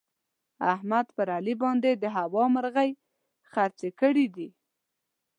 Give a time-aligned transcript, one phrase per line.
[0.73, 2.91] احمد پر علي باندې د هوا مرغۍ
[3.51, 4.49] خرڅې کړې دي.